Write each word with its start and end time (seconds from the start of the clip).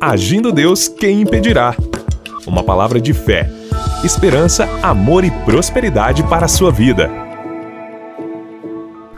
Agindo 0.00 0.52
Deus, 0.52 0.86
quem 0.86 1.22
impedirá? 1.22 1.74
Uma 2.46 2.62
palavra 2.62 3.00
de 3.00 3.12
fé, 3.12 3.50
esperança, 4.04 4.68
amor 4.80 5.24
e 5.24 5.30
prosperidade 5.44 6.22
para 6.22 6.44
a 6.44 6.48
sua 6.48 6.70
vida. 6.70 7.10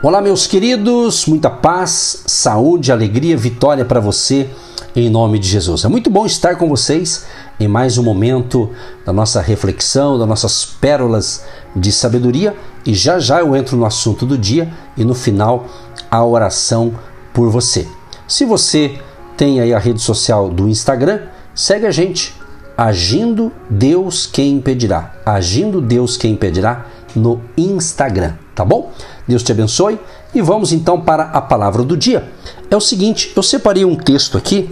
Olá, 0.01 0.19
meus 0.23 0.47
queridos, 0.47 1.27
muita 1.27 1.51
paz, 1.51 2.23
saúde, 2.25 2.91
alegria, 2.91 3.37
vitória 3.37 3.85
para 3.85 3.99
você 3.99 4.49
em 4.95 5.07
nome 5.07 5.37
de 5.37 5.47
Jesus. 5.47 5.85
É 5.85 5.87
muito 5.87 6.09
bom 6.09 6.25
estar 6.25 6.55
com 6.55 6.67
vocês 6.67 7.27
em 7.59 7.67
mais 7.67 7.99
um 7.99 8.03
momento 8.03 8.67
da 9.05 9.13
nossa 9.13 9.39
reflexão, 9.39 10.17
das 10.17 10.27
nossas 10.27 10.65
pérolas 10.65 11.45
de 11.75 11.91
sabedoria 11.91 12.55
e 12.83 12.95
já 12.95 13.19
já 13.19 13.39
eu 13.39 13.55
entro 13.55 13.77
no 13.77 13.85
assunto 13.85 14.25
do 14.25 14.35
dia 14.35 14.73
e 14.97 15.05
no 15.05 15.13
final 15.13 15.67
a 16.09 16.25
oração 16.25 16.95
por 17.31 17.51
você. 17.51 17.87
Se 18.27 18.45
você 18.45 18.99
tem 19.41 19.59
aí 19.59 19.73
a 19.73 19.79
rede 19.79 19.99
social 19.99 20.49
do 20.49 20.69
Instagram, 20.69 21.21
segue 21.55 21.87
a 21.87 21.91
gente. 21.91 22.39
Agindo 22.77 23.51
Deus 23.67 24.27
quem 24.27 24.57
impedirá. 24.57 25.15
Agindo 25.25 25.81
Deus 25.81 26.15
quem 26.15 26.33
impedirá 26.33 26.85
no 27.15 27.41
Instagram, 27.57 28.33
tá 28.53 28.63
bom? 28.63 28.91
Deus 29.27 29.41
te 29.41 29.51
abençoe 29.51 29.99
e 30.31 30.43
vamos 30.43 30.71
então 30.71 31.01
para 31.01 31.23
a 31.23 31.41
palavra 31.41 31.81
do 31.81 31.97
dia. 31.97 32.31
É 32.69 32.75
o 32.75 32.79
seguinte, 32.79 33.33
eu 33.35 33.41
separei 33.41 33.83
um 33.83 33.95
texto 33.95 34.37
aqui, 34.37 34.69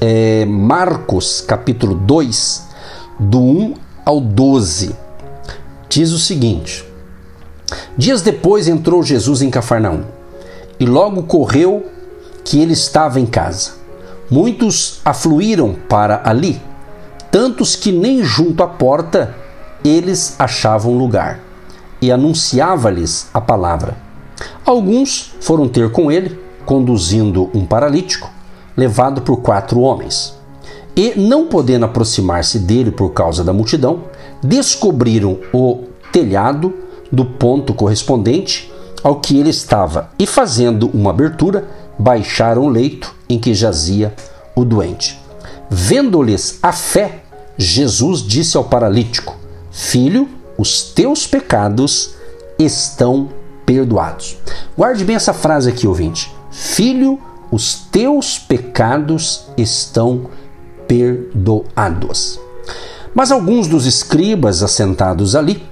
é 0.00 0.46
Marcos 0.46 1.42
capítulo 1.42 1.94
2, 1.94 2.68
do 3.20 3.42
1 3.42 3.74
ao 4.06 4.22
12. 4.22 4.96
Diz 5.90 6.12
o 6.12 6.18
seguinte: 6.18 6.82
Dias 7.94 8.22
depois 8.22 8.68
entrou 8.68 9.02
Jesus 9.02 9.42
em 9.42 9.50
Cafarnaum 9.50 10.04
e 10.80 10.86
logo 10.86 11.24
correu 11.24 11.84
que 12.42 12.58
ele 12.58 12.72
estava 12.72 13.20
em 13.20 13.26
casa. 13.26 13.81
Muitos 14.32 15.02
afluíram 15.04 15.76
para 15.90 16.22
ali, 16.24 16.58
tantos 17.30 17.76
que 17.76 17.92
nem 17.92 18.24
junto 18.24 18.62
à 18.62 18.66
porta 18.66 19.36
eles 19.84 20.36
achavam 20.38 20.96
lugar, 20.96 21.40
e 22.00 22.10
anunciava-lhes 22.10 23.28
a 23.34 23.42
palavra. 23.42 23.94
Alguns 24.64 25.34
foram 25.38 25.68
ter 25.68 25.92
com 25.92 26.10
ele, 26.10 26.40
conduzindo 26.64 27.50
um 27.52 27.66
paralítico, 27.66 28.30
levado 28.74 29.20
por 29.20 29.42
quatro 29.42 29.80
homens. 29.80 30.34
E, 30.96 31.12
não 31.14 31.46
podendo 31.46 31.84
aproximar-se 31.84 32.58
dele 32.58 32.90
por 32.90 33.10
causa 33.10 33.44
da 33.44 33.52
multidão, 33.52 34.04
descobriram 34.42 35.40
o 35.52 35.88
telhado 36.10 36.72
do 37.12 37.26
ponto 37.26 37.74
correspondente 37.74 38.71
ao 39.02 39.20
que 39.20 39.38
ele 39.38 39.50
estava 39.50 40.10
e, 40.18 40.26
fazendo 40.26 40.88
uma 40.94 41.10
abertura, 41.10 41.68
baixaram 41.98 42.62
o 42.62 42.68
leito 42.68 43.14
em 43.28 43.38
que 43.38 43.54
jazia 43.54 44.14
o 44.54 44.64
doente. 44.64 45.20
Vendo-lhes 45.68 46.58
a 46.62 46.72
fé, 46.72 47.22
Jesus 47.56 48.20
disse 48.20 48.56
ao 48.56 48.64
paralítico: 48.64 49.36
Filho, 49.70 50.28
os 50.58 50.82
teus 50.82 51.26
pecados 51.26 52.14
estão 52.58 53.30
perdoados. 53.64 54.36
Guarde 54.76 55.04
bem 55.04 55.16
essa 55.16 55.32
frase 55.32 55.68
aqui, 55.68 55.86
ouvinte. 55.86 56.32
Filho, 56.50 57.18
os 57.50 57.74
teus 57.74 58.38
pecados 58.38 59.46
estão 59.56 60.28
perdoados. 60.86 62.38
Mas 63.14 63.30
alguns 63.30 63.66
dos 63.66 63.86
escribas 63.86 64.62
assentados 64.62 65.34
ali 65.34 65.62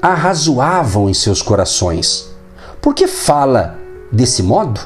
arrazoavam 0.00 1.08
em 1.08 1.14
seus 1.14 1.42
corações. 1.42 2.27
Por 2.80 2.94
que 2.94 3.06
fala 3.06 3.78
desse 4.10 4.42
modo? 4.42 4.80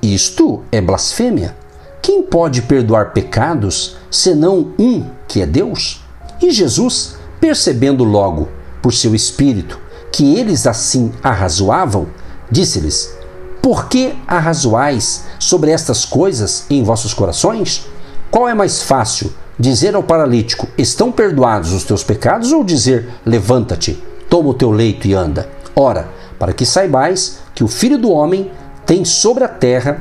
Isto 0.00 0.62
é 0.70 0.80
blasfêmia. 0.80 1.56
Quem 2.00 2.22
pode 2.22 2.62
perdoar 2.62 3.12
pecados 3.12 3.96
senão 4.10 4.72
um 4.78 5.04
que 5.26 5.42
é 5.42 5.46
Deus? 5.46 6.02
E 6.40 6.50
Jesus, 6.50 7.16
percebendo 7.40 8.04
logo 8.04 8.48
por 8.80 8.92
seu 8.92 9.14
espírito 9.14 9.80
que 10.12 10.36
eles 10.36 10.66
assim 10.66 11.12
arrazoavam, 11.22 12.06
disse-lhes: 12.50 13.12
Por 13.60 13.88
que 13.88 14.14
arrazoais 14.26 15.24
sobre 15.38 15.72
estas 15.72 16.04
coisas 16.04 16.64
em 16.70 16.84
vossos 16.84 17.12
corações? 17.12 17.86
Qual 18.30 18.48
é 18.48 18.54
mais 18.54 18.82
fácil, 18.82 19.32
dizer 19.58 19.96
ao 19.96 20.02
paralítico: 20.02 20.68
Estão 20.78 21.10
perdoados 21.10 21.72
os 21.72 21.82
teus 21.82 22.04
pecados, 22.04 22.52
ou 22.52 22.62
dizer: 22.62 23.08
Levanta-te, 23.26 24.00
toma 24.30 24.50
o 24.50 24.54
teu 24.54 24.70
leito 24.70 25.08
e 25.08 25.14
anda? 25.14 25.48
Ora, 25.74 26.08
para 26.38 26.52
que 26.52 26.66
saibais 26.66 27.40
que 27.54 27.64
o 27.64 27.68
Filho 27.68 27.98
do 27.98 28.10
Homem 28.10 28.50
tem 28.84 29.04
sobre 29.04 29.44
a 29.44 29.48
terra 29.48 29.98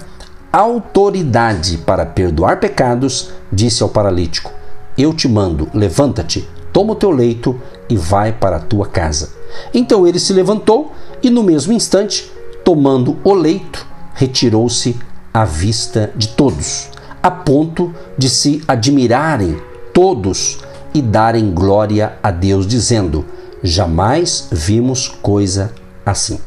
autoridade 0.51 1.77
para 1.79 2.05
perdoar 2.05 2.61
pecados, 2.61 3.31
disse 3.51 3.83
ao 3.83 3.89
paralítico: 3.89 4.51
Eu 4.97 5.13
te 5.13 5.27
mando, 5.27 5.67
levanta-te, 5.73 6.47
toma 6.71 6.93
o 6.93 6.95
teu 6.95 7.11
leito 7.11 7.59
e 7.89 7.97
vai 7.97 8.31
para 8.31 8.55
a 8.57 8.61
tua 8.61 8.87
casa. 8.87 9.33
Então 9.73 10.07
ele 10.07 10.19
se 10.19 10.31
levantou 10.31 10.93
e, 11.21 11.29
no 11.29 11.43
mesmo 11.43 11.73
instante, 11.73 12.31
tomando 12.63 13.17
o 13.23 13.33
leito, 13.33 13.85
retirou-se 14.13 14.97
à 15.33 15.43
vista 15.43 16.11
de 16.15 16.29
todos, 16.29 16.89
a 17.21 17.29
ponto 17.29 17.93
de 18.17 18.29
se 18.29 18.63
admirarem 18.65 19.61
todos 19.93 20.59
e 20.93 21.01
darem 21.01 21.51
glória 21.51 22.13
a 22.23 22.31
Deus, 22.31 22.65
dizendo: 22.65 23.25
Jamais 23.61 24.47
vimos 24.51 25.09
coisa 25.21 25.73
assim. 26.05 26.39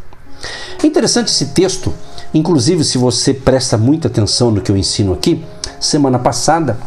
É 0.83 0.87
interessante 0.87 1.29
esse 1.29 1.47
texto 1.47 1.93
Inclusive, 2.33 2.85
se 2.85 2.99
você 2.99 3.33
presta 3.33 3.79
muita 3.79 4.09
atenção 4.09 4.51
no 4.51 4.61
que 4.61 4.71
eu 4.71 4.77
ensino 4.77 5.15
aqui, 5.15 5.45
semana 5.81 6.19
passada 6.19 6.79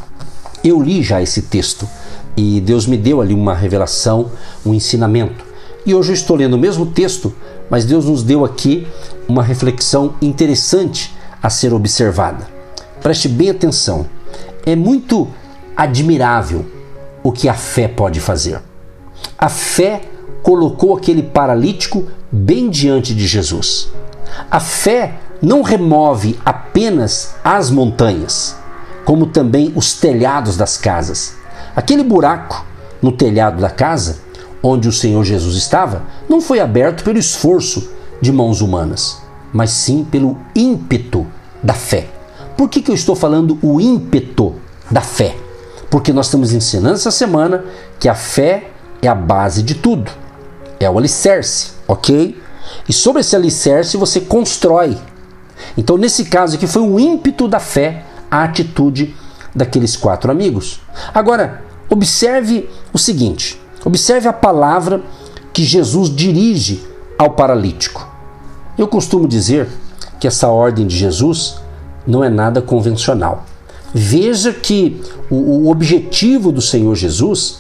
eu 0.64 0.80
li 0.80 1.02
já 1.02 1.22
esse 1.22 1.42
texto 1.42 1.88
e 2.38 2.62
Deus 2.62 2.86
me 2.86 2.96
deu 2.96 3.22
ali 3.22 3.34
uma 3.34 3.56
revelação, 3.56 4.32
um 4.64 4.74
ensinamento. 4.74 5.44
E 5.84 5.96
hoje 5.96 6.12
eu 6.12 6.14
estou 6.14 6.38
lendo 6.38 6.54
o 6.54 6.60
mesmo 6.60 6.86
texto, 6.86 7.34
mas 7.70 7.86
Deus 7.86 8.06
nos 8.06 8.22
deu 8.22 8.46
aqui 8.46 8.88
uma 9.28 9.42
reflexão 9.42 10.14
interessante 10.22 11.12
a 11.42 11.50
ser 11.50 11.74
observada. 11.74 12.48
Preste 13.02 13.28
bem 13.28 13.50
atenção. 13.50 14.06
É 14.64 14.76
muito 14.76 15.28
admirável 15.76 16.64
o 17.24 17.32
que 17.32 17.50
a 17.50 17.56
fé 17.56 17.88
pode 17.88 18.20
fazer. 18.20 18.62
A 19.40 19.50
fé 19.50 20.04
colocou 20.42 20.96
aquele 20.96 21.24
paralítico 21.24 22.08
bem 22.32 22.70
diante 22.70 23.14
de 23.14 23.28
Jesus. 23.28 23.92
A 24.50 24.60
fé 24.60 25.16
não 25.42 25.62
remove 25.62 26.40
apenas 26.46 27.34
as 27.44 27.70
montanhas, 27.70 28.56
como 29.04 29.26
também 29.26 29.74
os 29.76 29.94
telhados 29.94 30.56
das 30.56 30.78
casas. 30.78 31.36
Aquele 31.76 32.04
buraco 32.04 32.66
no 33.02 33.12
telhado 33.12 33.60
da 33.60 33.70
casa, 33.70 34.20
onde 34.62 34.88
o 34.88 34.92
Senhor 34.92 35.24
Jesus 35.24 35.56
estava, 35.56 36.04
não 36.30 36.40
foi 36.40 36.60
aberto 36.60 37.04
pelo 37.04 37.18
esforço 37.18 37.90
de 38.22 38.32
mãos 38.32 38.62
humanas, 38.62 39.18
mas 39.52 39.72
sim 39.72 40.04
pelo 40.04 40.38
ímpeto 40.56 41.26
da 41.64 41.74
fé. 41.74 42.08
Por 42.56 42.70
que, 42.70 42.82
que 42.82 42.92
eu 42.92 42.96
estou 42.96 43.16
falando 43.16 43.58
o 43.62 43.82
ímpeto 43.82 44.54
da 44.90 45.02
fé? 45.02 45.36
Porque 45.90 46.14
nós 46.14 46.28
estamos 46.28 46.54
ensinando 46.54 46.96
essa 46.96 47.12
semana 47.12 47.66
que 48.00 48.08
a 48.08 48.14
fé 48.14 48.70
é 49.02 49.08
a 49.08 49.16
base 49.16 49.64
de 49.64 49.74
tudo, 49.76 50.12
é 50.84 50.90
o 50.90 50.98
alicerce, 50.98 51.72
ok? 51.88 52.40
E 52.88 52.94
sobre 52.94 53.22
esse 53.22 53.36
alicerce 53.36 53.98
você 53.98 54.22
constrói 54.22 54.98
então, 55.78 55.98
nesse 55.98 56.26
caso 56.26 56.56
aqui, 56.56 56.68
foi 56.68 56.82
o 56.82 57.00
ímpeto 57.00 57.48
da 57.48 57.60
fé 57.60 58.04
a 58.30 58.44
atitude 58.44 59.16
daqueles 59.54 59.96
quatro 59.96 60.32
amigos. 60.32 60.82
Agora, 61.14 61.64
observe 61.90 62.70
o 62.94 62.98
seguinte: 62.98 63.60
observe 63.84 64.28
a 64.28 64.34
palavra 64.34 65.02
que 65.54 65.64
Jesus 65.64 66.14
dirige 66.14 66.84
ao 67.18 67.32
paralítico. 67.32 68.08
Eu 68.78 68.88
costumo 68.88 69.28
dizer 69.28 69.68
que 70.20 70.28
essa 70.28 70.48
ordem 70.48 70.88
de 70.88 70.96
Jesus 70.96 71.56
não 72.08 72.24
é 72.24 72.30
nada 72.30 72.62
convencional. 72.62 73.46
Veja 73.94 74.54
que 74.54 75.02
o 75.30 75.70
objetivo 75.70 76.52
do 76.52 76.62
Senhor 76.62 76.96
Jesus 76.96 77.60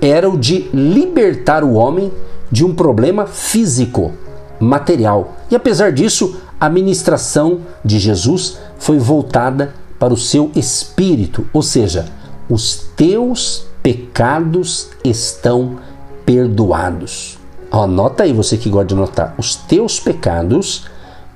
era 0.00 0.30
o 0.30 0.38
de 0.38 0.70
libertar 0.72 1.64
o 1.64 1.74
homem 1.74 2.12
de 2.52 2.64
um 2.64 2.74
problema 2.74 3.26
físico, 3.26 4.12
material. 4.60 5.36
E 5.50 5.56
apesar 5.56 5.90
disso, 5.90 6.36
a 6.60 6.68
ministração 6.68 7.62
de 7.82 7.98
Jesus 7.98 8.58
foi 8.78 8.98
voltada 8.98 9.74
para 9.98 10.12
o 10.12 10.16
seu 10.16 10.52
espírito, 10.54 11.46
ou 11.52 11.62
seja, 11.62 12.04
os 12.48 12.86
teus 12.94 13.64
pecados 13.82 14.90
estão 15.02 15.78
perdoados. 16.26 17.38
Anota 17.70 18.24
aí 18.24 18.32
você 18.32 18.58
que 18.58 18.68
gosta 18.68 18.88
de 18.88 18.94
anotar. 18.94 19.34
Os 19.38 19.56
teus 19.56 19.98
pecados 19.98 20.84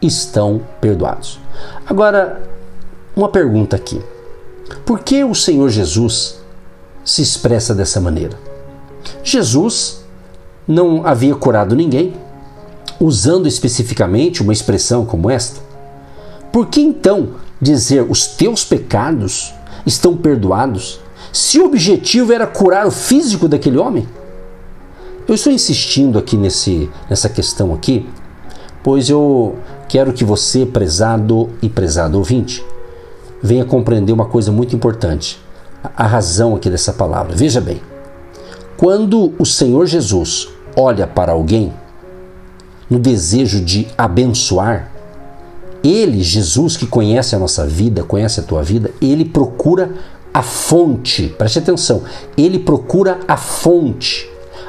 estão 0.03 0.61
perdoados. 0.81 1.41
Agora, 1.87 2.43
uma 3.17 3.31
pergunta 3.31 3.75
aqui. 3.75 4.03
Por 4.85 5.01
que 5.01 5.25
o 5.25 5.35
Senhor 5.35 5.71
Jesus 5.71 6.39
se 7.03 7.23
expressa 7.23 7.75
dessa 7.75 8.01
maneira? 8.01 8.39
Jesus 9.25 10.05
não 10.67 11.07
havia 11.07 11.35
curado 11.35 11.77
ninguém, 11.77 12.15
usando 12.99 13.47
especificamente 13.47 14.43
uma 14.43 14.53
expressão 14.53 15.05
como 15.05 15.31
esta? 15.31 15.61
Por 16.53 16.67
que 16.67 16.81
então 16.81 17.35
dizer 17.61 18.07
os 18.09 18.27
teus 18.27 18.65
pecados 18.65 19.53
estão 19.85 20.17
perdoados? 20.17 21.01
Se 21.33 21.59
o 21.59 21.67
objetivo 21.67 22.33
era 22.33 22.47
curar 22.47 22.87
o 22.87 22.91
físico 22.91 23.47
daquele 23.47 23.79
homem? 23.79 24.09
Eu 25.29 25.35
estou 25.35 25.53
insistindo 25.53 26.19
aqui 26.19 26.37
nesse, 26.37 26.89
nessa 27.11 27.29
questão 27.29 27.75
aqui, 27.75 28.09
pois 28.83 29.11
eu 29.11 29.57
quero 29.89 30.13
que 30.13 30.25
você, 30.25 30.65
prezado 30.65 31.51
e 31.61 31.69
prezado 31.69 32.17
ouvinte, 32.17 32.65
venha 33.43 33.65
compreender 33.65 34.13
uma 34.13 34.27
coisa 34.27 34.51
muito 34.51 34.75
importante, 34.75 35.41
a 35.97 36.07
razão 36.07 36.55
aqui 36.55 36.71
dessa 36.71 36.93
palavra. 36.93 37.37
Veja 37.37 37.61
bem, 37.61 37.81
quando 38.77 39.35
o 39.39 39.45
Senhor 39.45 39.87
Jesus 39.87 40.49
olha 40.77 41.07
para 41.07 41.33
alguém 41.33 41.73
no 42.89 42.99
desejo 42.99 43.61
de 43.65 43.89
abençoar, 43.97 44.93
ele, 45.83 46.23
Jesus, 46.23 46.77
que 46.77 46.87
conhece 46.87 47.35
a 47.35 47.39
nossa 47.39 47.67
vida, 47.67 48.05
conhece 48.05 48.41
a 48.41 48.43
tua 48.43 48.63
vida, 48.63 48.93
ele 49.01 49.25
procura 49.25 49.95
a 50.33 50.43
fonte, 50.43 51.29
preste 51.39 51.59
atenção, 51.59 52.03
ele 52.37 52.59
procura 52.59 53.21
a 53.27 53.37
fonte 53.37 54.29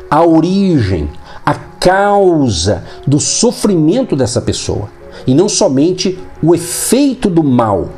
a 0.09 0.23
origem, 0.25 1.09
a 1.45 1.53
causa 1.53 2.83
do 3.05 3.19
sofrimento 3.19 4.15
dessa 4.15 4.41
pessoa 4.41 4.89
e 5.25 5.33
não 5.33 5.49
somente 5.49 6.19
o 6.41 6.55
efeito 6.55 7.29
do 7.29 7.43
mal 7.43 7.89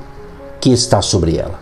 que 0.59 0.71
está 0.71 1.01
sobre 1.01 1.37
ela. 1.37 1.59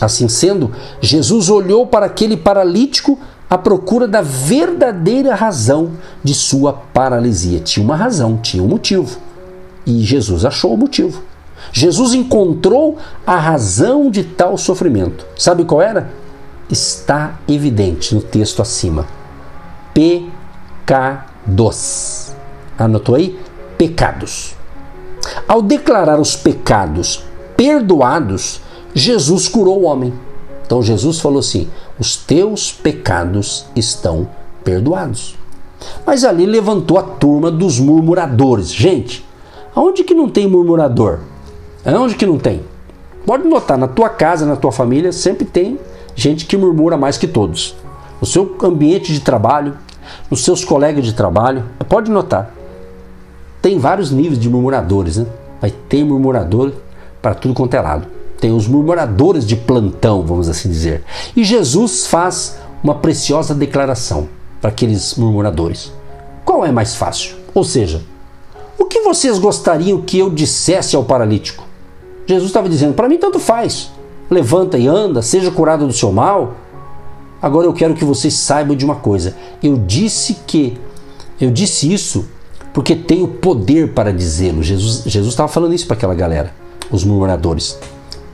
Assim 0.00 0.28
sendo, 0.28 0.72
Jesus 1.00 1.50
olhou 1.50 1.86
para 1.86 2.06
aquele 2.06 2.36
paralítico 2.36 3.18
à 3.50 3.58
procura 3.58 4.06
da 4.06 4.22
verdadeira 4.22 5.34
razão 5.34 5.90
de 6.22 6.32
sua 6.32 6.72
paralisia. 6.72 7.58
Tinha 7.58 7.84
uma 7.84 7.96
razão, 7.96 8.36
tinha 8.36 8.62
um 8.62 8.68
motivo. 8.68 9.18
E 9.84 10.04
Jesus 10.04 10.44
achou 10.44 10.72
o 10.72 10.78
motivo. 10.78 11.20
Jesus 11.72 12.14
encontrou 12.14 12.96
a 13.26 13.36
razão 13.36 14.10
de 14.10 14.22
tal 14.22 14.56
sofrimento. 14.56 15.26
Sabe 15.36 15.64
qual 15.64 15.82
era? 15.82 16.08
Está 16.70 17.40
evidente 17.48 18.14
no 18.14 18.22
texto 18.22 18.62
acima 18.62 19.06
pecados. 20.86 22.32
Anotou 22.78 23.14
aí? 23.14 23.38
Pecados. 23.76 24.54
Ao 25.46 25.60
declarar 25.60 26.18
os 26.18 26.34
pecados 26.36 27.22
perdoados, 27.56 28.60
Jesus 28.94 29.46
curou 29.48 29.82
o 29.82 29.84
homem. 29.84 30.14
Então 30.64 30.82
Jesus 30.82 31.20
falou 31.20 31.40
assim: 31.40 31.68
os 32.00 32.16
teus 32.16 32.72
pecados 32.72 33.66
estão 33.76 34.26
perdoados. 34.64 35.36
Mas 36.06 36.24
ali 36.24 36.46
levantou 36.46 36.98
a 36.98 37.02
turma 37.02 37.50
dos 37.50 37.78
murmuradores. 37.78 38.72
Gente, 38.72 39.24
aonde 39.74 40.02
que 40.02 40.14
não 40.14 40.28
tem 40.28 40.48
murmurador? 40.48 41.18
Aonde 41.84 42.14
que 42.14 42.26
não 42.26 42.38
tem? 42.38 42.62
Pode 43.26 43.46
notar, 43.46 43.76
na 43.76 43.86
tua 43.86 44.08
casa, 44.08 44.46
na 44.46 44.56
tua 44.56 44.72
família, 44.72 45.12
sempre 45.12 45.44
tem 45.44 45.78
gente 46.16 46.46
que 46.46 46.56
murmura 46.56 46.96
mais 46.96 47.18
que 47.18 47.28
todos. 47.28 47.76
No 48.18 48.26
seu 48.26 48.56
ambiente 48.62 49.12
de 49.12 49.20
trabalho, 49.20 49.76
nos 50.30 50.42
seus 50.42 50.64
colegas 50.64 51.04
de 51.04 51.12
trabalho. 51.12 51.64
Pode 51.88 52.10
notar, 52.10 52.54
tem 53.60 53.78
vários 53.78 54.10
níveis 54.10 54.38
de 54.38 54.48
murmuradores, 54.48 55.18
né? 55.18 55.26
Vai 55.60 55.70
ter 55.70 56.02
murmurador 56.02 56.72
para 57.20 57.34
tudo 57.34 57.52
quanto 57.52 57.74
é 57.74 57.80
lado. 57.80 58.06
Tem 58.40 58.52
os 58.52 58.66
murmuradores 58.66 59.46
de 59.46 59.54
plantão, 59.54 60.24
vamos 60.24 60.48
assim 60.48 60.68
dizer. 60.68 61.04
E 61.36 61.44
Jesus 61.44 62.06
faz 62.06 62.56
uma 62.82 62.94
preciosa 62.94 63.54
declaração 63.54 64.28
para 64.60 64.70
aqueles 64.70 65.14
murmuradores. 65.14 65.92
Qual 66.44 66.64
é 66.64 66.72
mais 66.72 66.94
fácil? 66.94 67.36
Ou 67.54 67.62
seja, 67.62 68.02
o 68.78 68.86
que 68.86 69.00
vocês 69.00 69.38
gostariam 69.38 70.00
que 70.00 70.18
eu 70.18 70.30
dissesse 70.30 70.96
ao 70.96 71.04
paralítico? 71.04 71.66
Jesus 72.26 72.48
estava 72.48 72.68
dizendo: 72.68 72.94
para 72.94 73.08
mim 73.08 73.18
tanto 73.18 73.38
faz. 73.38 73.90
Levanta 74.30 74.78
e 74.78 74.86
anda, 74.86 75.20
seja 75.20 75.50
curado 75.50 75.86
do 75.86 75.92
seu 75.92 76.12
mal. 76.12 76.54
Agora 77.42 77.66
eu 77.66 77.72
quero 77.72 77.94
que 77.94 78.04
vocês 78.04 78.34
saibam 78.34 78.76
de 78.76 78.84
uma 78.84 78.96
coisa. 78.96 79.36
Eu 79.62 79.76
disse 79.76 80.38
que 80.46 80.78
eu 81.40 81.50
disse 81.50 81.92
isso 81.92 82.26
porque 82.72 82.94
tenho 82.94 83.26
poder 83.26 83.92
para 83.92 84.12
dizê-lo. 84.12 84.62
Jesus 84.62 85.26
estava 85.26 85.48
falando 85.48 85.74
isso 85.74 85.86
para 85.86 85.96
aquela 85.96 86.14
galera, 86.14 86.54
os 86.90 87.04
murmuradores. 87.04 87.78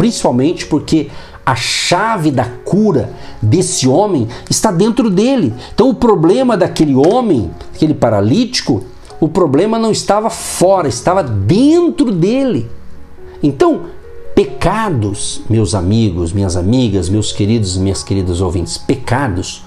Principalmente 0.06 0.66
porque 0.66 1.08
a 1.44 1.56
chave 1.56 2.30
da 2.30 2.44
cura 2.44 3.10
desse 3.42 3.88
homem 3.88 4.28
está 4.48 4.70
dentro 4.70 5.10
dele. 5.10 5.52
Então 5.74 5.88
o 5.88 5.94
problema 5.94 6.56
daquele 6.56 6.94
homem, 6.94 7.50
aquele 7.74 7.92
paralítico, 7.92 8.84
o 9.18 9.26
problema 9.26 9.80
não 9.80 9.90
estava 9.90 10.30
fora, 10.30 10.86
estava 10.86 11.24
dentro 11.24 12.12
dele. 12.12 12.70
Então, 13.42 13.86
pecados, 14.32 15.42
meus 15.50 15.74
amigos, 15.74 16.32
minhas 16.32 16.54
amigas, 16.54 17.08
meus 17.08 17.32
queridos 17.32 17.74
e 17.74 17.80
minhas 17.80 18.04
queridas 18.04 18.40
ouvintes, 18.40 18.78
pecados 18.78 19.64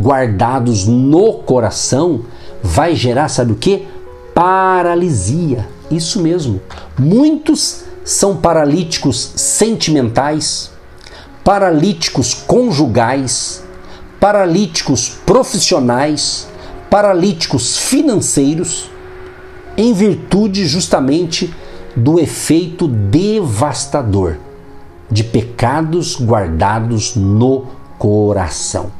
guardados 0.00 0.86
no 0.86 1.34
coração 1.34 2.22
vai 2.62 2.96
gerar, 2.96 3.28
sabe 3.28 3.52
o 3.52 3.56
que? 3.56 3.86
Paralisia. 4.34 5.68
Isso 5.90 6.22
mesmo. 6.22 6.62
Muitos 6.98 7.91
são 8.04 8.36
paralíticos 8.36 9.32
sentimentais, 9.36 10.70
paralíticos 11.44 12.34
conjugais, 12.34 13.62
paralíticos 14.20 15.08
profissionais, 15.26 16.46
paralíticos 16.90 17.78
financeiros, 17.78 18.90
em 19.76 19.92
virtude 19.92 20.66
justamente 20.66 21.52
do 21.96 22.18
efeito 22.18 22.86
devastador 22.86 24.36
de 25.10 25.24
pecados 25.24 26.18
guardados 26.20 27.16
no 27.16 27.66
coração. 27.98 28.90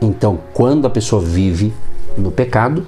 Então, 0.00 0.38
quando 0.52 0.86
a 0.86 0.90
pessoa 0.90 1.20
vive 1.22 1.72
no 2.16 2.30
pecado, 2.30 2.86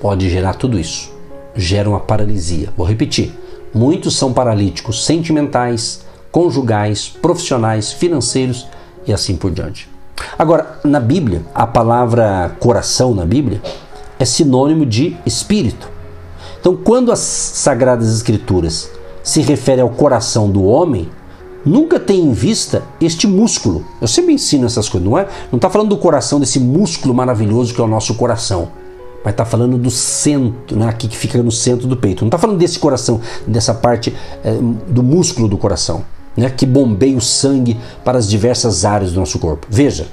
pode 0.00 0.30
gerar 0.30 0.54
tudo 0.54 0.78
isso. 0.78 1.12
Gera 1.54 1.88
uma 1.88 2.00
paralisia. 2.00 2.72
Vou 2.76 2.86
repetir: 2.86 3.34
muitos 3.74 4.16
são 4.16 4.32
paralíticos 4.32 5.04
sentimentais, 5.04 6.04
conjugais, 6.30 7.08
profissionais, 7.08 7.92
financeiros 7.92 8.66
e 9.06 9.12
assim 9.12 9.36
por 9.36 9.50
diante. 9.50 9.88
Agora, 10.38 10.78
na 10.84 11.00
Bíblia, 11.00 11.42
a 11.54 11.66
palavra 11.66 12.56
coração 12.58 13.14
na 13.14 13.24
Bíblia 13.24 13.60
é 14.18 14.24
sinônimo 14.24 14.86
de 14.86 15.16
espírito. 15.26 15.88
Então, 16.60 16.76
quando 16.76 17.10
as 17.10 17.18
Sagradas 17.18 18.14
Escrituras 18.14 18.90
se 19.22 19.40
refere 19.40 19.80
ao 19.80 19.90
coração 19.90 20.50
do 20.50 20.64
homem, 20.64 21.08
nunca 21.64 21.98
tem 21.98 22.20
em 22.20 22.32
vista 22.32 22.82
este 23.00 23.26
músculo. 23.26 23.84
Eu 24.00 24.08
sempre 24.08 24.32
ensino 24.32 24.66
essas 24.66 24.88
coisas, 24.88 25.08
não 25.08 25.18
é? 25.18 25.26
Não 25.50 25.56
está 25.56 25.68
falando 25.68 25.90
do 25.90 25.96
coração, 25.96 26.38
desse 26.38 26.60
músculo 26.60 27.14
maravilhoso 27.14 27.74
que 27.74 27.80
é 27.80 27.84
o 27.84 27.88
nosso 27.88 28.14
coração, 28.14 28.68
mas 29.24 29.32
está 29.32 29.44
falando 29.44 29.78
do 29.78 29.90
centro, 29.90 30.76
né? 30.76 30.88
aqui 30.88 31.08
que 31.08 31.16
fica 31.16 31.42
no 31.42 31.52
centro 31.52 31.86
do 31.86 31.96
peito. 31.96 32.22
Não 32.22 32.28
está 32.28 32.38
falando 32.38 32.58
desse 32.58 32.78
coração, 32.78 33.20
dessa 33.46 33.72
parte 33.72 34.14
é, 34.44 34.52
do 34.88 35.02
músculo 35.02 35.48
do 35.48 35.56
coração, 35.56 36.04
né? 36.36 36.50
que 36.50 36.66
bombeia 36.66 37.16
o 37.16 37.20
sangue 37.20 37.78
para 38.04 38.18
as 38.18 38.28
diversas 38.28 38.84
áreas 38.84 39.12
do 39.12 39.20
nosso 39.20 39.38
corpo. 39.38 39.66
Veja 39.70 40.06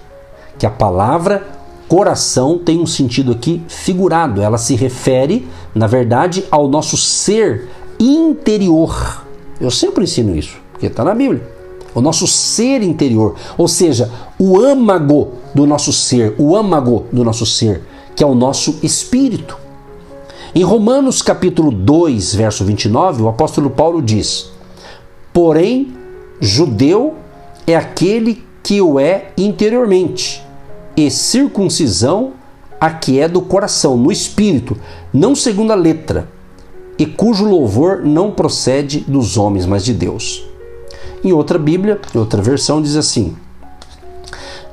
que 0.57 0.65
a 0.65 0.69
palavra 0.69 1.59
coração 1.87 2.59
tem 2.59 2.79
um 2.79 2.85
sentido 2.85 3.31
aqui 3.31 3.63
figurado. 3.67 4.41
Ela 4.41 4.59
se 4.59 4.75
refere, 4.75 5.47
na 5.73 5.87
verdade, 5.87 6.45
ao 6.51 6.67
nosso 6.67 6.95
ser 6.95 7.67
interior. 7.99 9.25
Eu 9.59 9.71
sempre 9.71 10.03
ensino 10.03 10.37
isso, 10.37 10.57
porque 10.71 10.85
está 10.85 11.03
na 11.03 11.15
Bíblia. 11.15 11.41
O 11.93 12.01
nosso 12.01 12.27
ser 12.27 12.83
interior, 12.83 13.35
ou 13.57 13.67
seja, 13.67 14.11
o 14.37 14.59
âmago 14.59 15.29
do 15.55 15.65
nosso 15.65 15.91
ser, 15.91 16.35
o 16.37 16.55
âmago 16.55 17.05
do 17.11 17.23
nosso 17.23 17.47
ser, 17.47 17.81
que 18.19 18.23
é 18.25 18.27
o 18.27 18.35
nosso 18.35 18.79
espírito. 18.83 19.57
Em 20.53 20.61
Romanos 20.61 21.21
capítulo 21.21 21.71
2, 21.71 22.35
verso 22.35 22.65
29, 22.65 23.23
o 23.23 23.29
apóstolo 23.29 23.69
Paulo 23.69 24.01
diz: 24.01 24.51
Porém, 25.31 25.95
judeu 26.41 27.15
é 27.65 27.77
aquele 27.77 28.43
que 28.61 28.81
o 28.81 28.99
é 28.99 29.31
interiormente 29.37 30.43
e 30.97 31.09
circuncisão 31.09 32.33
a 32.77 32.89
que 32.89 33.21
é 33.21 33.27
do 33.29 33.39
coração, 33.39 33.95
no 33.95 34.11
espírito, 34.11 34.75
não 35.13 35.33
segundo 35.33 35.71
a 35.71 35.75
letra, 35.75 36.27
e 36.97 37.05
cujo 37.05 37.45
louvor 37.45 38.03
não 38.03 38.31
procede 38.31 38.99
dos 39.07 39.37
homens, 39.37 39.65
mas 39.65 39.85
de 39.85 39.93
Deus. 39.93 40.43
Em 41.23 41.31
outra 41.31 41.57
Bíblia, 41.57 42.01
em 42.13 42.17
outra 42.17 42.41
versão, 42.41 42.81
diz 42.81 42.97
assim: 42.97 43.37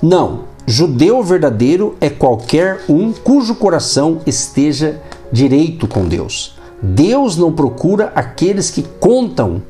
Não, 0.02 0.55
judeu 0.66 1.22
verdadeiro 1.22 1.96
é 2.00 2.10
qualquer 2.10 2.84
um 2.88 3.12
cujo 3.12 3.54
coração 3.54 4.20
esteja 4.26 5.00
direito 5.30 5.86
com 5.86 6.06
Deus. 6.06 6.56
Deus 6.82 7.36
não 7.36 7.52
procura 7.52 8.12
aqueles 8.14 8.70
que 8.70 8.82
contam 9.00 9.62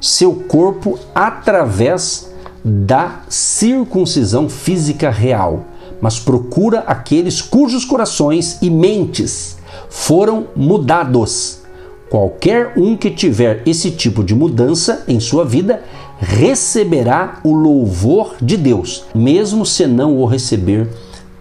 seu 0.00 0.34
corpo 0.34 0.98
através 1.14 2.30
da 2.64 3.20
circuncisão 3.28 4.48
física 4.48 5.10
real, 5.10 5.64
mas 6.00 6.18
procura 6.18 6.80
aqueles 6.80 7.42
cujos 7.42 7.84
corações 7.84 8.58
e 8.62 8.70
mentes 8.70 9.58
foram 9.88 10.46
mudados. 10.56 11.60
Qualquer 12.08 12.72
um 12.76 12.96
que 12.96 13.10
tiver 13.10 13.62
esse 13.64 13.90
tipo 13.90 14.24
de 14.24 14.34
mudança 14.34 15.04
em 15.06 15.20
sua 15.20 15.44
vida 15.44 15.82
receberá 16.20 17.40
o 17.42 17.54
louvor 17.54 18.36
de 18.40 18.56
Deus, 18.56 19.04
mesmo 19.14 19.64
se 19.64 19.86
não 19.86 20.18
o 20.18 20.26
receber 20.26 20.88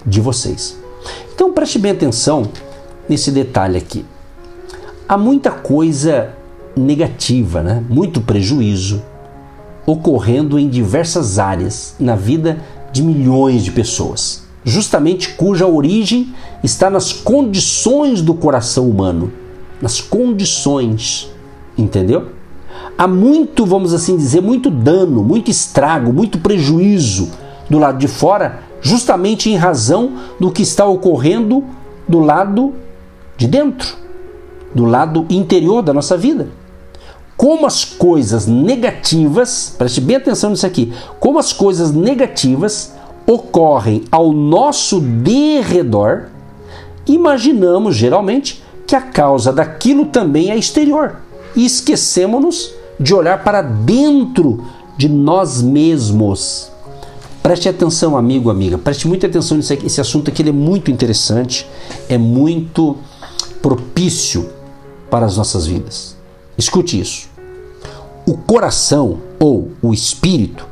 de 0.05 0.21
vocês. 0.21 0.77
Então 1.35 1.51
preste 1.51 1.77
bem 1.77 1.91
atenção 1.91 2.49
nesse 3.07 3.29
detalhe 3.29 3.77
aqui. 3.77 4.05
Há 5.07 5.17
muita 5.17 5.51
coisa 5.51 6.29
negativa, 6.75 7.61
né? 7.61 7.83
muito 7.89 8.21
prejuízo 8.21 9.03
ocorrendo 9.85 10.59
em 10.59 10.69
diversas 10.69 11.39
áreas 11.39 11.95
na 11.99 12.15
vida 12.15 12.59
de 12.91 13.01
milhões 13.01 13.63
de 13.63 13.71
pessoas, 13.71 14.43
justamente 14.63 15.29
cuja 15.29 15.65
origem 15.65 16.33
está 16.63 16.89
nas 16.89 17.11
condições 17.11 18.21
do 18.21 18.33
coração 18.35 18.87
humano, 18.87 19.33
nas 19.81 19.99
condições, 19.99 21.31
entendeu? 21.77 22.38
Há 22.99 23.07
muito, 23.07 23.65
vamos 23.65 23.93
assim 23.93 24.17
dizer, 24.17 24.41
muito 24.41 24.69
dano, 24.69 25.23
muito 25.23 25.49
estrago, 25.49 26.11
muito 26.11 26.37
prejuízo 26.37 27.31
do 27.69 27.79
lado 27.79 27.97
de 27.97 28.09
fora, 28.09 28.59
justamente 28.81 29.49
em 29.49 29.55
razão 29.55 30.17
do 30.37 30.51
que 30.51 30.61
está 30.61 30.85
ocorrendo 30.85 31.63
do 32.05 32.19
lado 32.19 32.73
de 33.37 33.47
dentro, 33.47 33.95
do 34.75 34.83
lado 34.83 35.25
interior 35.29 35.81
da 35.81 35.93
nossa 35.93 36.17
vida. 36.17 36.49
Como 37.37 37.65
as 37.65 37.85
coisas 37.85 38.45
negativas, 38.47 39.73
preste 39.77 40.01
bem 40.01 40.17
atenção 40.17 40.49
nisso 40.49 40.65
aqui, 40.65 40.91
como 41.21 41.39
as 41.39 41.53
coisas 41.53 41.93
negativas 41.93 42.93
ocorrem 43.25 44.03
ao 44.11 44.33
nosso 44.33 44.99
derredor, 44.99 46.25
imaginamos 47.07 47.95
geralmente 47.95 48.61
que 48.85 48.93
a 48.93 48.99
causa 48.99 49.53
daquilo 49.53 50.07
também 50.07 50.51
é 50.51 50.57
exterior 50.57 51.15
e 51.55 51.65
esquecemos-nos 51.65 52.77
de 52.99 53.13
olhar 53.13 53.43
para 53.43 53.61
dentro 53.61 54.63
de 54.97 55.07
nós 55.07 55.61
mesmos. 55.61 56.69
Preste 57.41 57.69
atenção, 57.69 58.17
amigo, 58.17 58.49
amiga, 58.49 58.77
preste 58.77 59.07
muita 59.07 59.25
atenção 59.25 59.55
nesse 59.55 59.73
esse 59.73 60.01
assunto 60.01 60.29
aqui, 60.29 60.41
ele 60.41 60.49
é 60.49 60.53
muito 60.53 60.91
interessante, 60.91 61.65
é 62.09 62.17
muito 62.17 62.97
propício 63.61 64.49
para 65.09 65.25
as 65.25 65.37
nossas 65.37 65.65
vidas. 65.65 66.17
Escute 66.57 66.99
isso. 66.99 67.29
O 68.27 68.35
coração 68.37 69.19
ou 69.39 69.71
o 69.81 69.93
espírito 69.93 70.67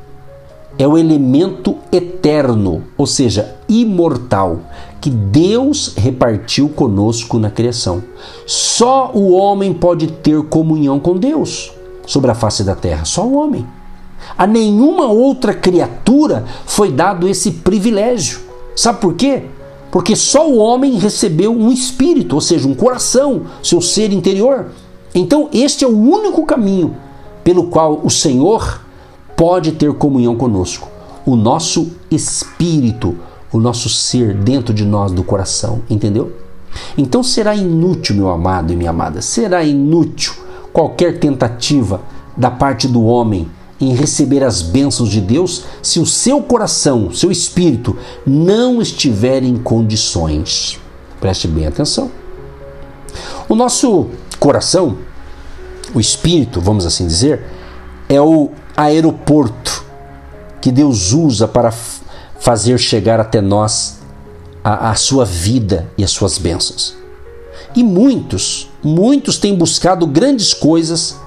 é 0.77 0.85
o 0.85 0.97
elemento 0.97 1.77
eterno, 1.91 2.83
ou 2.97 3.07
seja, 3.07 3.55
imortal, 3.67 4.59
que 4.99 5.09
Deus 5.09 5.93
repartiu 5.95 6.69
conosco 6.69 7.39
na 7.39 7.49
criação. 7.49 8.03
Só 8.45 9.11
o 9.13 9.31
homem 9.31 9.73
pode 9.73 10.07
ter 10.07 10.43
comunhão 10.43 10.99
com 10.99 11.17
Deus 11.17 11.76
sobre 12.07 12.31
a 12.31 12.33
face 12.33 12.63
da 12.63 12.73
terra, 12.73 13.05
só 13.05 13.27
o 13.27 13.35
homem. 13.35 13.67
A 14.35 14.47
nenhuma 14.47 15.05
outra 15.05 15.53
criatura 15.53 16.45
foi 16.65 16.91
dado 16.91 17.27
esse 17.27 17.51
privilégio. 17.51 18.39
Sabe 18.75 18.99
por 18.99 19.13
quê? 19.13 19.43
Porque 19.91 20.15
só 20.15 20.49
o 20.49 20.57
homem 20.57 20.97
recebeu 20.97 21.51
um 21.51 21.71
espírito, 21.71 22.33
ou 22.33 22.41
seja, 22.41 22.67
um 22.67 22.73
coração, 22.73 23.43
seu 23.61 23.81
ser 23.81 24.11
interior. 24.11 24.71
Então, 25.13 25.49
este 25.53 25.83
é 25.83 25.87
o 25.87 25.97
único 25.97 26.45
caminho 26.45 26.95
pelo 27.43 27.67
qual 27.67 28.01
o 28.03 28.09
Senhor 28.09 28.81
pode 29.35 29.73
ter 29.73 29.93
comunhão 29.93 30.35
conosco. 30.35 30.87
O 31.25 31.35
nosso 31.35 31.91
espírito, 32.09 33.15
o 33.51 33.59
nosso 33.59 33.89
ser 33.89 34.33
dentro 34.33 34.73
de 34.73 34.85
nós, 34.85 35.11
do 35.11 35.23
coração, 35.23 35.81
entendeu? 35.89 36.33
Então 36.97 37.23
será 37.23 37.55
inútil, 37.55 38.15
meu 38.15 38.29
amado 38.29 38.71
e 38.71 38.75
minha 38.75 38.89
amada, 38.89 39.21
será 39.21 39.63
inútil 39.63 40.33
qualquer 40.77 41.17
tentativa 41.17 42.01
da 42.37 42.51
parte 42.51 42.87
do 42.87 43.03
homem 43.03 43.49
em 43.81 43.95
receber 43.95 44.43
as 44.43 44.61
bênçãos 44.61 45.09
de 45.09 45.19
Deus 45.19 45.63
se 45.81 45.99
o 45.99 46.05
seu 46.05 46.39
coração, 46.39 47.11
seu 47.11 47.31
espírito, 47.31 47.97
não 48.23 48.79
estiver 48.79 49.41
em 49.41 49.57
condições. 49.57 50.79
Preste 51.19 51.47
bem 51.47 51.65
atenção. 51.65 52.11
O 53.49 53.55
nosso 53.55 54.09
coração, 54.39 54.99
o 55.95 55.99
espírito, 55.99 56.61
vamos 56.61 56.85
assim 56.85 57.07
dizer, 57.07 57.43
é 58.07 58.21
o 58.21 58.51
aeroporto 58.75 59.83
que 60.61 60.71
Deus 60.71 61.11
usa 61.11 61.47
para 61.47 61.73
fazer 62.39 62.77
chegar 62.77 63.19
até 63.19 63.41
nós 63.41 63.97
a, 64.63 64.91
a 64.91 64.93
sua 64.93 65.25
vida 65.25 65.89
e 65.97 66.03
as 66.03 66.11
suas 66.11 66.37
bênçãos. 66.37 67.06
E 67.75 67.83
muitos, 67.83 68.69
muitos 68.83 69.37
têm 69.37 69.55
buscado 69.55 70.07
grandes 70.07 70.53
coisas 70.53 71.17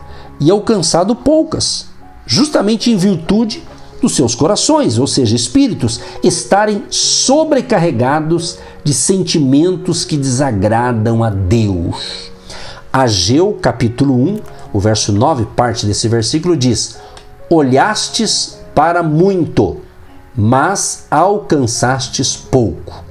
e 0.40 0.50
alcançado 0.50 1.14
poucas 1.14 1.90
justamente 2.30 2.92
em 2.92 2.96
virtude 2.96 3.60
dos 4.00 4.14
seus 4.14 4.36
corações, 4.36 4.98
ou 4.98 5.06
seja, 5.06 5.34
espíritos, 5.34 6.00
estarem 6.22 6.84
sobrecarregados 6.88 8.56
de 8.84 8.94
sentimentos 8.94 10.04
que 10.04 10.16
desagradam 10.16 11.24
a 11.24 11.28
Deus. 11.28 12.30
Ageu 12.92 13.58
capítulo 13.60 14.14
1, 14.14 14.38
o 14.72 14.78
verso 14.78 15.12
9, 15.12 15.44
parte 15.56 15.86
desse 15.86 16.06
versículo 16.08 16.56
diz: 16.56 16.98
Olhastes 17.50 18.58
para 18.74 19.02
muito, 19.02 19.78
mas 20.36 21.06
alcançastes 21.10 22.36
pouco. 22.36 23.09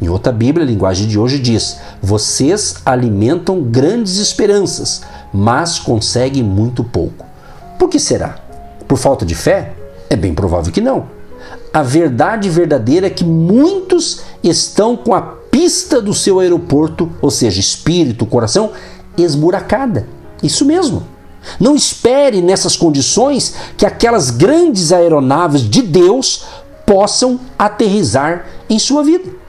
Em 0.00 0.08
outra 0.08 0.32
Bíblia, 0.32 0.64
a 0.64 0.68
linguagem 0.70 1.06
de 1.06 1.18
hoje 1.18 1.38
diz: 1.38 1.78
Vocês 2.02 2.76
alimentam 2.86 3.62
grandes 3.62 4.16
esperanças, 4.16 5.02
mas 5.32 5.78
conseguem 5.78 6.42
muito 6.42 6.82
pouco. 6.82 7.26
Por 7.78 7.88
que 7.88 7.98
será? 7.98 8.38
Por 8.88 8.96
falta 8.96 9.26
de 9.26 9.34
fé? 9.34 9.74
É 10.08 10.16
bem 10.16 10.34
provável 10.34 10.72
que 10.72 10.80
não. 10.80 11.06
A 11.72 11.82
verdade 11.82 12.48
verdadeira 12.48 13.08
é 13.08 13.10
que 13.10 13.24
muitos 13.24 14.22
estão 14.42 14.96
com 14.96 15.14
a 15.14 15.20
pista 15.20 16.00
do 16.00 16.14
seu 16.14 16.40
aeroporto, 16.40 17.10
ou 17.20 17.30
seja, 17.30 17.60
espírito, 17.60 18.24
coração, 18.24 18.72
esburacada. 19.16 20.06
Isso 20.42 20.64
mesmo. 20.64 21.02
Não 21.58 21.76
espere 21.76 22.40
nessas 22.40 22.76
condições 22.76 23.54
que 23.76 23.86
aquelas 23.86 24.30
grandes 24.30 24.92
aeronaves 24.92 25.62
de 25.62 25.82
Deus 25.82 26.44
possam 26.86 27.38
aterrizar 27.58 28.46
em 28.68 28.78
sua 28.78 29.02
vida. 29.02 29.39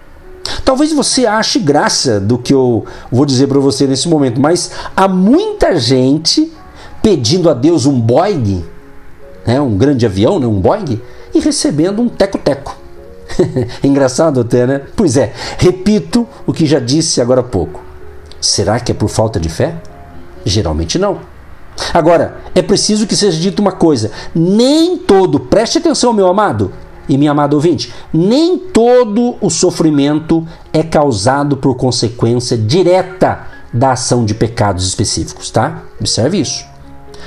Talvez 0.64 0.94
você 0.94 1.26
ache 1.26 1.60
graça 1.60 2.20
do 2.20 2.38
que 2.38 2.54
eu 2.54 2.86
vou 3.12 3.26
dizer 3.26 3.48
para 3.48 3.60
você 3.60 3.88
nesse 3.88 4.08
momento, 4.08 4.40
mas 4.40 4.72
há 4.96 5.08
muita 5.08 5.78
gente 5.80 6.52
pedindo 7.02 7.50
a 7.50 7.54
Deus 7.54 7.86
um 7.86 8.00
Boeing 8.00 8.64
né, 9.46 9.60
um 9.60 9.78
grande 9.78 10.06
avião, 10.06 10.40
né, 10.40 10.48
um 10.48 10.60
Boeing, 10.60 11.02
e 11.34 11.40
recebendo 11.40 12.02
um 12.02 12.10
teco-teco. 12.10 12.78
Engraçado 13.84 14.42
até, 14.42 14.68
né? 14.68 14.82
Pois 14.96 15.18
é, 15.18 15.34
repito 15.58 16.28
o 16.46 16.54
que 16.54 16.66
já 16.66 16.80
disse 16.80 17.22
agora 17.22 17.42
há 17.42 17.44
pouco. 17.44 17.82
Será 18.40 18.80
que 18.80 18.92
é 18.92 18.96
por 18.96 19.10
falta 19.10 19.40
de 19.40 19.50
fé? 19.50 19.76
Geralmente 20.44 20.98
não. 21.00 21.20
Agora, 21.94 22.38
é 22.54 22.62
preciso 22.62 23.08
que 23.08 23.16
seja 23.16 23.40
dito 23.40 23.62
uma 23.62 23.72
coisa: 23.72 24.12
nem 24.36 24.98
todo, 24.98 25.40
preste 25.40 25.78
atenção, 25.78 26.12
meu 26.12 26.28
amado 26.28 26.72
e 27.12 27.18
minha 27.18 27.32
amada 27.32 27.56
ouvinte, 27.56 27.94
nem 28.14 28.58
todo 28.58 29.36
o 29.42 29.50
sofrimento 29.50 30.48
é 30.72 30.82
causado 30.82 31.58
por 31.58 31.76
consequência 31.76 32.58
direta 32.58 33.48
da 33.74 33.92
ação 33.92 34.24
de 34.24 34.34
pecados 34.34 34.88
específicos, 34.88 35.50
tá? 35.50 35.84
Observe 36.00 36.40
isso. 36.40 36.66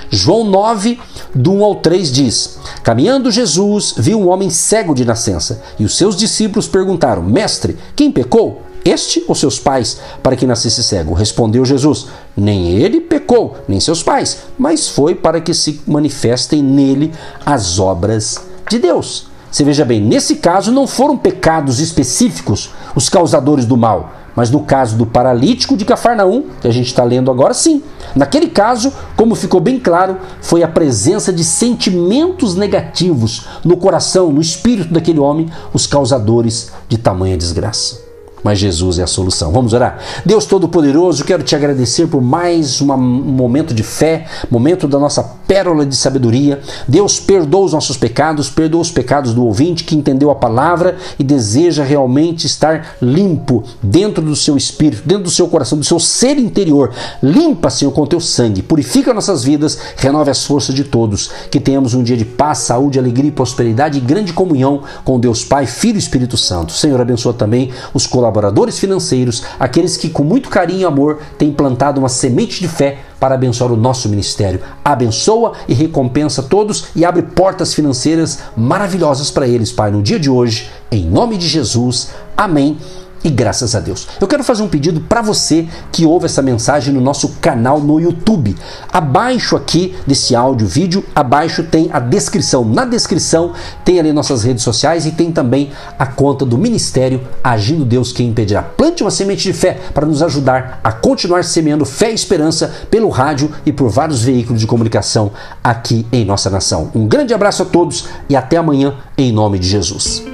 João 0.09 0.45
9, 0.45 0.99
do 1.35 1.53
1 1.53 1.65
ao 1.65 1.75
3 1.77 2.11
diz: 2.11 2.59
Caminhando 2.83 3.31
Jesus 3.31 3.95
viu 3.99 4.19
um 4.19 4.29
homem 4.29 4.49
cego 4.49 4.95
de 4.95 5.05
nascença, 5.05 5.63
e 5.79 5.85
os 5.85 5.99
seus 5.99 6.17
discípulos 6.17 6.67
perguntaram: 6.67 7.23
Mestre, 7.23 7.77
quem 7.95 8.11
pecou? 8.11 8.63
Este 8.83 9.23
ou 9.29 9.35
seus 9.35 9.59
pais, 9.59 9.99
para 10.23 10.37
que 10.37 10.47
nascesse 10.47 10.83
cego? 10.83 11.13
Respondeu 11.13 11.63
Jesus: 11.65 12.07
Nem 12.35 12.69
ele 12.71 13.03
pecou, 13.03 13.59
nem 13.69 13.81
seus 13.81 14.03
pais, 14.03 14.45
mas 14.59 14.89
foi 14.89 15.15
para 15.15 15.43
que 15.43 15.53
se 15.53 15.83
manifestem 15.87 16.63
nele 16.63 17.13
as 17.45 17.79
obras 17.79 18.41
de 18.71 18.79
Deus. 18.79 19.34
Você 19.55 19.63
veja 19.63 19.85
bem, 19.85 20.01
nesse 20.01 20.35
caso 20.35 20.73
não 20.73 20.85
foram 20.85 21.17
pecados 21.17 21.79
específicos 21.79 22.71
os 22.93 23.09
causadores 23.09 23.65
do 23.65 23.77
mal, 23.77 24.13
mas 24.35 24.51
no 24.51 24.65
caso 24.65 24.97
do 24.97 25.07
paralítico 25.07 25.77
de 25.77 25.85
Cafarnaum, 25.85 26.47
que 26.61 26.67
a 26.67 26.73
gente 26.73 26.89
está 26.89 27.05
lendo 27.05 27.31
agora, 27.31 27.55
sim. 27.55 27.81
Naquele 28.17 28.49
caso, 28.49 28.93
como 29.17 29.37
ficou 29.37 29.61
bem 29.61 29.79
claro, 29.79 30.17
foi 30.41 30.65
a 30.65 30.69
presença 30.69 31.33
de 31.33 31.45
sentimentos 31.45 32.57
negativos 32.57 33.47
no 33.65 33.77
coração, 33.77 34.33
no 34.33 34.41
espírito 34.41 34.93
daquele 34.93 35.21
homem, 35.21 35.49
os 35.73 35.87
causadores 35.87 36.73
de 36.89 36.99
tamanha 36.99 37.37
desgraça. 37.37 38.04
Mas 38.45 38.59
Jesus 38.59 38.99
é 38.99 39.03
a 39.03 39.07
solução. 39.07 39.51
Vamos 39.51 39.73
orar? 39.73 39.99
Deus 40.25 40.45
Todo-Poderoso, 40.45 41.25
quero 41.25 41.43
te 41.43 41.57
agradecer 41.57 42.07
por 42.07 42.21
mais 42.21 42.81
um 42.83 42.87
momento 42.97 43.73
de 43.73 43.83
fé, 43.83 44.27
momento 44.51 44.87
da 44.87 44.99
nossa 44.99 45.25
pérola 45.25 45.87
de 45.87 45.97
sabedoria. 45.97 46.61
Deus, 46.87 47.19
perdoa 47.19 47.65
os 47.65 47.73
nossos 47.73 47.97
pecados, 47.97 48.51
perdoa 48.51 48.83
os 48.83 48.91
pecados 48.91 49.33
do 49.33 49.45
ouvinte 49.45 49.85
que 49.85 49.97
entendeu 49.97 50.31
a 50.31 50.35
palavra 50.35 50.97
e 51.19 51.25
deseja 51.25 51.83
realmente 51.83 52.47
estar 52.47 52.97
limpo 53.01 53.65
dentro 53.83 54.23
do 54.23 54.37
seu 54.37 54.57
espírito, 54.57 55.03
dentro 55.07 55.25
do 55.25 55.31
seu 55.31 55.49
coração, 55.49 55.79
do 55.79 55.85
seu 55.85 55.99
ser 55.99 56.39
interior. 56.39 56.93
Limpa, 57.23 57.71
Senhor, 57.71 57.93
com 57.93 58.07
teu 58.07 58.21
sangue, 58.21 58.63
purifica 58.63 59.15
nossas 59.15 59.43
vidas, 59.43 59.79
renove 59.97 60.31
as 60.31 60.45
forças 60.45 60.75
de 60.75 60.85
todos. 60.85 61.31
Que 61.51 61.59
tenhamos 61.59 61.95
um 61.95 62.03
dia 62.03 62.17
de 62.17 62.25
paz, 62.25 62.59
saúde, 62.59 62.99
alegria 62.99 63.29
e 63.29 63.33
prosperidade 63.33 63.99
e 63.99 64.01
grande 64.03 64.33
comunhão 64.33 64.83
com 65.03 65.19
Deus 65.19 65.45
Pai, 65.45 65.67
Filho 65.67 65.97
e 65.97 65.99
Espírito 65.99 66.37
Santo. 66.37 66.73
Senhor, 66.73 67.01
abençoa 67.01 67.33
também 67.33 67.71
os 67.95 68.07
colaboradores 68.35 68.79
financeiros, 68.79 69.45
aqueles 69.59 69.97
que 69.97 70.11
com 70.11 70.25
muito 70.25 70.51
carinho 70.51 70.81
e 70.81 70.85
amor 70.85 71.21
têm 71.39 71.53
plantado 71.53 72.01
uma 72.01 72.09
semente 72.09 72.61
de 72.61 72.67
fé 72.67 72.99
para 73.21 73.37
abençoar 73.37 73.73
o 73.73 73.77
nosso 73.77 74.09
ministério. 74.09 74.61
Abençoa 74.85 75.53
e 75.69 75.73
recompensa 75.73 76.43
todos 76.43 76.87
e 76.97 77.05
abre 77.05 77.23
portas 77.23 77.73
financeiras 77.73 78.41
maravilhosas 78.57 79.31
para 79.31 79.47
eles, 79.47 79.71
Pai, 79.71 79.91
no 79.91 80.03
dia 80.03 80.19
de 80.19 80.29
hoje, 80.29 80.69
em 80.91 81.05
nome 81.05 81.39
de 81.39 81.47
Jesus. 81.47 82.11
Amém 82.37 82.77
e 83.25 83.31
graças 83.31 83.75
a 83.75 83.81
Deus. 83.81 84.07
Eu 84.21 84.29
quero 84.29 84.45
fazer 84.45 84.63
um 84.63 84.69
pedido 84.69 85.01
para 85.01 85.23
você 85.23 85.67
que 85.91 86.05
ouve 86.05 86.27
essa 86.27 86.43
mensagem 86.43 86.93
no 86.93 87.01
nosso 87.01 87.31
canal 87.41 87.81
no 87.81 87.99
YouTube. 87.99 88.55
Abaixo 88.93 89.57
aqui 89.57 89.97
desse 90.07 90.37
áudio, 90.37 90.67
vídeo, 90.67 91.03
abaixo 91.15 91.63
tem 91.63 91.89
a 91.91 91.99
descrição. 91.99 92.65
Na 92.65 92.85
descrição 92.85 93.53
tem 93.85 93.99
ali 93.99 94.13
nossas 94.13 94.45
redes 94.45 94.63
sociais 94.63 95.07
e 95.07 95.13
tem 95.13 95.33
também 95.33 95.73
a 95.99 96.07
conta 96.07 96.45
do 96.45 96.59
Ministério 96.59 97.23
Agindo 97.43 97.85
Deus 97.85 98.13
Quem 98.13 98.29
Impedirá. 98.29 98.63
Plante 98.63 99.03
uma 99.03 99.11
semente 99.11 99.45
de 99.45 99.55
fé 99.55 99.81
para 99.95 100.05
nos 100.05 100.23
ajudar 100.23 100.81
a 100.85 100.93
continuar 100.93 101.45
semeando 101.45 101.87
fé 101.87 102.11
e 102.11 102.15
esperança 102.15 102.75
pelo 102.91 103.09
rádio 103.09 103.51
e 103.65 103.73
por 103.73 103.89
vários 103.89 104.23
veículos 104.23 104.61
de 104.61 104.67
comunicação 104.67 105.33
aqui 105.63 106.07
em 106.13 106.25
nossa 106.25 106.51
nação. 106.51 106.91
Um 106.95 107.09
grande 107.09 107.33
abraço 107.33 107.63
a 107.63 107.67
todos 107.67 108.07
e 108.29 108.37
até 108.37 108.59
amanhã 108.59 108.95
em 109.17 109.33
nome 109.33 109.59
de 109.59 109.69
Jesus. 109.69 110.34